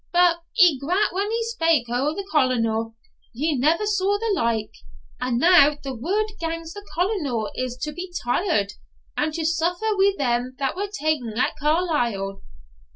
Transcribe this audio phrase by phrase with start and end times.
[0.11, 2.95] But he grat when he spak o' the Colonel,
[3.33, 4.71] ye never saw the like.
[5.19, 8.71] And now the word gangs the Colonel is to be tried,
[9.15, 12.41] and to suffer wi' them that were ta'en at Carlisle.'